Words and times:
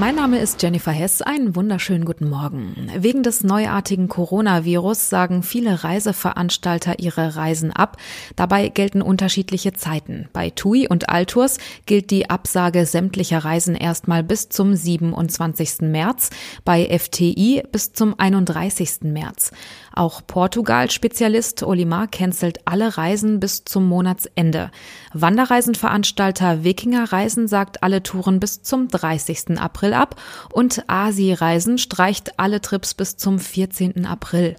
Mein 0.00 0.14
Name 0.14 0.38
ist 0.38 0.62
Jennifer 0.62 0.92
Hess. 0.92 1.20
Einen 1.20 1.54
wunderschönen 1.54 2.06
guten 2.06 2.30
Morgen. 2.30 2.90
Wegen 2.96 3.22
des 3.22 3.44
neuartigen 3.44 4.08
Coronavirus 4.08 5.10
sagen 5.10 5.42
viele 5.42 5.84
Reiseveranstalter 5.84 7.00
ihre 7.00 7.36
Reisen 7.36 7.70
ab. 7.70 7.98
Dabei 8.34 8.70
gelten 8.70 9.02
unterschiedliche 9.02 9.74
Zeiten. 9.74 10.30
Bei 10.32 10.48
TUI 10.48 10.88
und 10.88 11.10
Altours 11.10 11.58
gilt 11.84 12.10
die 12.10 12.30
Absage 12.30 12.86
sämtlicher 12.86 13.44
Reisen 13.44 13.74
erstmal 13.74 14.22
bis 14.22 14.48
zum 14.48 14.74
27. 14.74 15.82
März, 15.82 16.30
bei 16.64 16.98
FTI 16.98 17.62
bis 17.70 17.92
zum 17.92 18.18
31. 18.18 19.02
März. 19.02 19.50
Auch 19.92 20.22
Portugal-Spezialist 20.26 21.62
Olimar 21.62 22.06
cancelt 22.06 22.58
alle 22.64 22.96
Reisen 22.96 23.40
bis 23.40 23.64
zum 23.64 23.88
Monatsende. 23.88 24.70
Wanderreisenveranstalter 25.12 26.62
Wikinger 26.62 27.12
Reisen 27.12 27.48
sagt 27.48 27.82
alle 27.82 28.02
Touren 28.02 28.40
bis 28.40 28.62
zum 28.62 28.88
30. 28.88 29.58
April 29.58 29.94
ab 29.94 30.16
und 30.52 30.84
Asi-Reisen 30.86 31.78
streicht 31.78 32.38
alle 32.38 32.60
Trips 32.60 32.94
bis 32.94 33.16
zum 33.16 33.38
14. 33.38 34.06
April. 34.06 34.56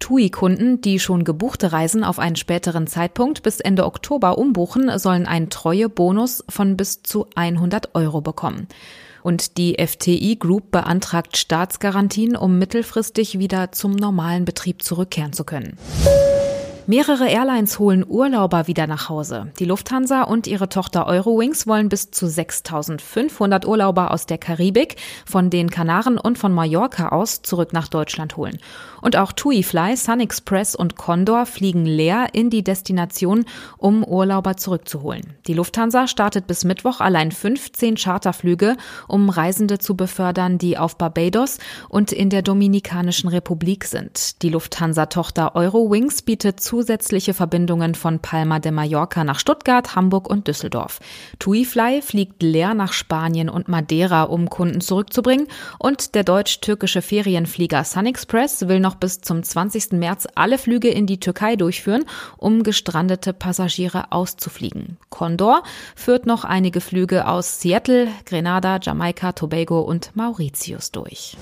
TUI-Kunden, 0.00 0.80
die 0.80 0.98
schon 0.98 1.24
gebuchte 1.24 1.72
Reisen 1.72 2.04
auf 2.04 2.18
einen 2.18 2.36
späteren 2.36 2.86
Zeitpunkt 2.86 3.42
bis 3.42 3.60
Ende 3.60 3.84
Oktober 3.84 4.38
umbuchen, 4.38 4.98
sollen 4.98 5.26
einen 5.26 5.50
Treuebonus 5.50 6.42
von 6.48 6.76
bis 6.78 7.02
zu 7.02 7.26
100 7.36 7.94
Euro 7.94 8.22
bekommen. 8.22 8.66
Und 9.22 9.58
die 9.58 9.76
FTI 9.84 10.36
Group 10.36 10.70
beantragt 10.70 11.36
Staatsgarantien, 11.36 12.36
um 12.36 12.58
mittelfristig 12.58 13.38
wieder 13.38 13.72
zum 13.72 13.92
normalen 13.92 14.44
Betrieb 14.44 14.82
zurückkehren 14.82 15.32
zu 15.32 15.44
können. 15.44 15.76
Mehrere 16.86 17.28
Airlines 17.28 17.78
holen 17.78 18.04
Urlauber 18.06 18.66
wieder 18.66 18.86
nach 18.86 19.08
Hause. 19.08 19.52
Die 19.58 19.64
Lufthansa 19.64 20.22
und 20.22 20.46
ihre 20.46 20.68
Tochter 20.68 21.06
Eurowings 21.06 21.66
wollen 21.66 21.88
bis 21.88 22.10
zu 22.10 22.26
6500 22.26 23.66
Urlauber 23.66 24.10
aus 24.10 24.26
der 24.26 24.38
Karibik, 24.38 24.96
von 25.24 25.50
den 25.50 25.70
Kanaren 25.70 26.18
und 26.18 26.38
von 26.38 26.52
Mallorca 26.52 27.10
aus 27.10 27.42
zurück 27.42 27.72
nach 27.72 27.88
Deutschland 27.88 28.36
holen. 28.36 28.58
Und 29.02 29.16
auch 29.16 29.32
TuiFly, 29.32 29.96
Sun 29.96 30.20
Express 30.20 30.74
und 30.74 30.96
Condor 30.96 31.46
fliegen 31.46 31.86
leer 31.86 32.28
in 32.32 32.50
die 32.50 32.64
Destination, 32.64 33.44
um 33.78 34.04
Urlauber 34.04 34.56
zurückzuholen. 34.56 35.34
Die 35.46 35.54
Lufthansa 35.54 36.06
startet 36.06 36.46
bis 36.46 36.64
Mittwoch 36.64 37.00
allein 37.00 37.32
15 37.32 37.96
Charterflüge, 37.96 38.76
um 39.08 39.30
Reisende 39.30 39.78
zu 39.78 39.96
befördern, 39.96 40.58
die 40.58 40.76
auf 40.76 40.96
Barbados 40.96 41.58
und 41.88 42.12
in 42.12 42.30
der 42.30 42.42
Dominikanischen 42.42 43.28
Republik 43.28 43.84
sind. 43.84 44.42
Die 44.42 44.50
Lufthansa-Tochter 44.50 45.54
Eurowings 45.54 46.22
bietet 46.22 46.60
zusätzliche 46.70 47.34
Verbindungen 47.34 47.96
von 47.96 48.20
Palma 48.20 48.60
de 48.60 48.70
Mallorca 48.70 49.24
nach 49.24 49.40
Stuttgart, 49.40 49.96
Hamburg 49.96 50.30
und 50.30 50.46
Düsseldorf. 50.46 51.00
TuiFly 51.40 52.00
fliegt 52.00 52.44
leer 52.44 52.74
nach 52.74 52.92
Spanien 52.92 53.48
und 53.48 53.66
Madeira, 53.66 54.22
um 54.22 54.48
Kunden 54.48 54.80
zurückzubringen. 54.80 55.48
Und 55.80 56.14
der 56.14 56.22
deutsch-türkische 56.22 57.02
Ferienflieger 57.02 57.82
Sun 57.82 58.06
Express 58.06 58.68
will 58.68 58.78
noch 58.78 58.94
bis 58.94 59.20
zum 59.20 59.42
20. 59.42 59.98
März 59.98 60.28
alle 60.36 60.58
Flüge 60.58 60.90
in 60.90 61.06
die 61.06 61.18
Türkei 61.18 61.56
durchführen, 61.56 62.04
um 62.36 62.62
gestrandete 62.62 63.32
Passagiere 63.32 64.12
auszufliegen. 64.12 64.96
Condor 65.08 65.64
führt 65.96 66.24
noch 66.24 66.44
einige 66.44 66.80
Flüge 66.80 67.26
aus 67.26 67.60
Seattle, 67.60 68.06
Grenada, 68.26 68.78
Jamaika, 68.80 69.32
Tobago 69.32 69.80
und 69.80 70.14
Mauritius 70.14 70.92
durch. 70.92 71.36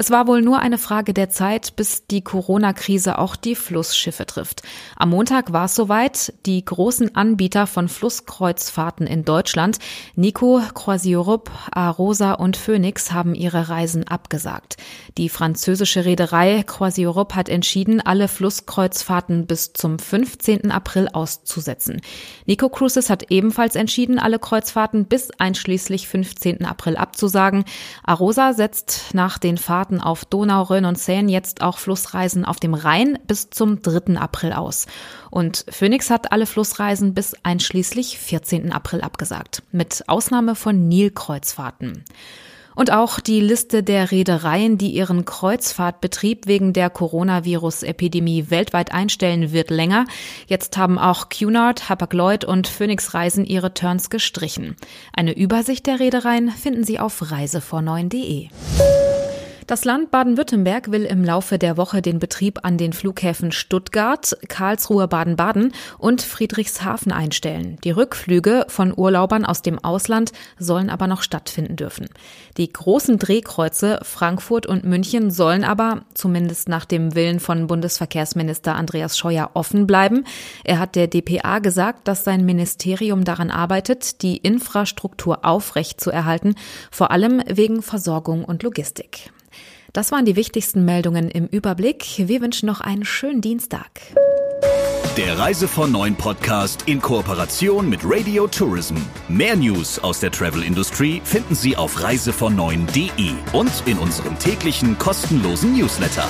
Es 0.00 0.12
war 0.12 0.28
wohl 0.28 0.42
nur 0.42 0.60
eine 0.60 0.78
Frage 0.78 1.12
der 1.12 1.28
Zeit, 1.28 1.74
bis 1.74 2.06
die 2.06 2.22
Corona-Krise 2.22 3.18
auch 3.18 3.34
die 3.34 3.56
Flussschiffe 3.56 4.26
trifft. 4.26 4.62
Am 4.94 5.10
Montag 5.10 5.52
war 5.52 5.64
es 5.64 5.74
soweit. 5.74 6.34
Die 6.46 6.64
großen 6.64 7.16
Anbieter 7.16 7.66
von 7.66 7.88
Flusskreuzfahrten 7.88 9.08
in 9.08 9.24
Deutschland, 9.24 9.80
Nico, 10.14 10.62
Croisieurope, 10.72 11.50
Arosa 11.72 12.34
und 12.34 12.56
Phoenix, 12.56 13.10
haben 13.10 13.34
ihre 13.34 13.70
Reisen 13.70 14.06
abgesagt. 14.06 14.76
Die 15.16 15.28
französische 15.28 16.04
Reederei 16.04 16.62
Croisieurope 16.62 17.34
hat 17.34 17.48
entschieden, 17.48 18.00
alle 18.00 18.28
Flusskreuzfahrten 18.28 19.48
bis 19.48 19.72
zum 19.72 19.98
15. 19.98 20.70
April 20.70 21.08
auszusetzen. 21.12 22.02
Nico 22.46 22.68
Cruises 22.68 23.10
hat 23.10 23.32
ebenfalls 23.32 23.74
entschieden, 23.74 24.20
alle 24.20 24.38
Kreuzfahrten 24.38 25.06
bis 25.06 25.32
einschließlich 25.32 26.06
15. 26.06 26.64
April 26.64 26.96
abzusagen. 26.96 27.64
Arosa 28.04 28.52
setzt 28.52 29.12
nach 29.12 29.38
den 29.38 29.58
Fahrten 29.58 29.87
Fahrten 29.88 30.00
auf 30.02 30.26
Donau, 30.26 30.64
Rhön 30.64 30.84
und 30.84 30.98
Seine 30.98 31.32
jetzt 31.32 31.62
auch 31.62 31.78
Flussreisen 31.78 32.44
auf 32.44 32.60
dem 32.60 32.74
Rhein 32.74 33.18
bis 33.26 33.48
zum 33.48 33.80
3. 33.80 34.18
April 34.18 34.52
aus. 34.52 34.86
Und 35.30 35.64
Phoenix 35.70 36.10
hat 36.10 36.30
alle 36.30 36.44
Flussreisen 36.44 37.14
bis 37.14 37.34
einschließlich 37.42 38.18
14. 38.18 38.70
April 38.72 39.00
abgesagt, 39.00 39.62
mit 39.72 40.04
Ausnahme 40.06 40.54
von 40.54 40.88
Nilkreuzfahrten. 40.88 42.04
Und 42.74 42.92
auch 42.92 43.18
die 43.18 43.40
Liste 43.40 43.82
der 43.82 44.12
Reedereien, 44.12 44.78
die 44.78 44.90
ihren 44.90 45.24
Kreuzfahrtbetrieb 45.24 46.46
wegen 46.46 46.72
der 46.72 46.90
Coronavirus-Epidemie 46.90 48.50
weltweit 48.50 48.92
einstellen, 48.92 49.50
wird 49.50 49.70
länger. 49.70 50.04
Jetzt 50.46 50.76
haben 50.76 50.96
auch 50.98 51.28
Cunard, 51.28 51.88
Hapag-Lloyd 51.88 52.44
und 52.44 52.68
Phoenix 52.68 53.14
Reisen 53.14 53.44
ihre 53.44 53.74
Turns 53.74 54.10
gestrichen. 54.10 54.76
Eine 55.12 55.36
Übersicht 55.36 55.86
der 55.86 55.98
Reedereien 55.98 56.50
finden 56.50 56.84
Sie 56.84 57.00
auf 57.00 57.32
reisevorneuen.de. 57.32 58.50
Das 59.68 59.84
Land 59.84 60.10
Baden-Württemberg 60.10 60.92
will 60.92 61.04
im 61.04 61.22
Laufe 61.22 61.58
der 61.58 61.76
Woche 61.76 62.00
den 62.00 62.18
Betrieb 62.18 62.60
an 62.62 62.78
den 62.78 62.94
Flughäfen 62.94 63.52
Stuttgart, 63.52 64.34
Karlsruhe, 64.48 65.08
Baden-Baden 65.08 65.74
und 65.98 66.22
Friedrichshafen 66.22 67.12
einstellen. 67.12 67.76
Die 67.84 67.90
Rückflüge 67.90 68.64
von 68.68 68.96
Urlaubern 68.96 69.44
aus 69.44 69.60
dem 69.60 69.78
Ausland 69.78 70.32
sollen 70.58 70.88
aber 70.88 71.06
noch 71.06 71.20
stattfinden 71.20 71.76
dürfen. 71.76 72.08
Die 72.56 72.72
großen 72.72 73.18
Drehkreuze 73.18 74.00
Frankfurt 74.04 74.64
und 74.64 74.84
München 74.84 75.30
sollen 75.30 75.64
aber, 75.64 76.06
zumindest 76.14 76.70
nach 76.70 76.86
dem 76.86 77.14
Willen 77.14 77.38
von 77.38 77.66
Bundesverkehrsminister 77.66 78.74
Andreas 78.74 79.18
Scheuer, 79.18 79.50
offen 79.52 79.86
bleiben. 79.86 80.24
Er 80.64 80.78
hat 80.78 80.96
der 80.96 81.08
DPA 81.08 81.58
gesagt, 81.58 82.08
dass 82.08 82.24
sein 82.24 82.46
Ministerium 82.46 83.22
daran 83.22 83.50
arbeitet, 83.50 84.22
die 84.22 84.38
Infrastruktur 84.38 85.44
aufrechtzuerhalten, 85.44 86.54
vor 86.90 87.10
allem 87.10 87.42
wegen 87.46 87.82
Versorgung 87.82 88.46
und 88.46 88.62
Logistik. 88.62 89.30
Das 89.92 90.12
waren 90.12 90.24
die 90.24 90.36
wichtigsten 90.36 90.84
Meldungen 90.84 91.30
im 91.30 91.46
Überblick. 91.46 92.04
Wir 92.18 92.40
wünschen 92.40 92.66
noch 92.66 92.80
einen 92.80 93.04
schönen 93.04 93.40
Dienstag. 93.40 93.90
Der 95.16 95.36
Reise 95.36 95.66
von 95.66 95.90
Neuen 95.90 96.14
Podcast 96.14 96.84
in 96.86 97.00
Kooperation 97.00 97.88
mit 97.88 98.00
Radio 98.04 98.46
Tourism. 98.46 98.96
Mehr 99.28 99.56
News 99.56 99.98
aus 99.98 100.20
der 100.20 100.30
Travel 100.30 100.62
Industry 100.62 101.20
finden 101.24 101.56
Sie 101.56 101.76
auf 101.76 102.02
reisevon 102.02 102.54
und 103.52 103.82
in 103.86 103.98
unserem 103.98 104.38
täglichen 104.38 104.96
kostenlosen 104.98 105.76
Newsletter. 105.76 106.28